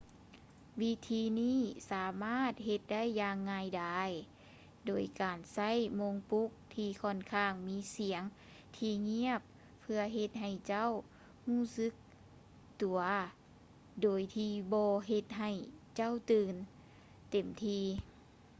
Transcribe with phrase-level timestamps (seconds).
[0.81, 1.59] ວິທີນີ້
[1.91, 4.09] ສາມາດເຮັດໄດ້ຢ່າງງ່າຍດາຍ
[4.85, 8.21] ໂດຍການໃຊ້ໂມງປຸກທີ່ຂ້ອນຂ້າງມີສຽງ
[8.77, 9.41] ທີ່ງຽບ
[9.81, 10.91] ເພື່ອເຮັດໃຫ້ເຈົ້າ
[11.45, 11.93] ຮູ້ສຶກ
[12.81, 12.99] ຕົວ
[14.01, 15.51] ໂດຍທີ່ບໍ່ເຮັດໃຫ້
[15.95, 16.53] ເຈົ້າຕື່ນ
[17.29, 17.85] ເຕັມທີ່